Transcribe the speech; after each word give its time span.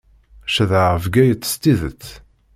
Cedhaɣ 0.53 0.93
Bgayet 1.03 1.47
s 1.51 1.53
tidet. 1.61 2.05